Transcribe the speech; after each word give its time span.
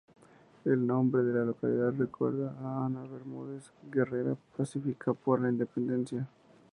El 0.65 0.87
nombre 0.87 1.21
de 1.21 1.31
la 1.31 1.45
localidad 1.45 1.93
recuerda 1.95 2.57
a 2.59 2.87
Ana 2.87 3.03
Bermúdez, 3.03 3.71
guerrera 3.91 4.35
pacífica 4.57 5.13
por 5.13 5.39
la 5.39 5.49
Independencia. 5.49 6.27